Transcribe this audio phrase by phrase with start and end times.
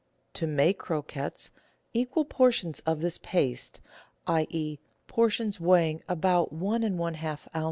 [0.33, 1.51] To make croquettes,
[1.93, 3.81] equal portions of this paste,
[4.25, 7.59] i.e., por tions weighing about one and one half oz.